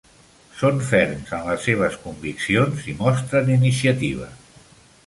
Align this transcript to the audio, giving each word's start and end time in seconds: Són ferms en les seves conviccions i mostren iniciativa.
Són 0.61 0.79
ferms 0.87 1.35
en 1.39 1.45
les 1.49 1.61
seves 1.67 1.99
conviccions 2.07 2.89
i 2.95 2.97
mostren 3.05 3.57
iniciativa. 3.61 4.37